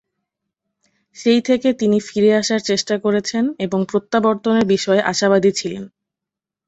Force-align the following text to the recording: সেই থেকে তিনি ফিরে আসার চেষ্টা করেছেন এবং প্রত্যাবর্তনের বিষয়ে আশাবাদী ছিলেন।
সেই 1.15 1.41
থেকে 1.41 1.69
তিনি 1.73 1.97
ফিরে 1.99 2.31
আসার 2.35 2.61
চেষ্টা 2.61 2.95
করেছেন 2.97 3.43
এবং 3.59 3.79
প্রত্যাবর্তনের 3.85 4.65
বিষয়ে 4.65 5.01
আশাবাদী 5.03 5.51
ছিলেন। 5.51 5.83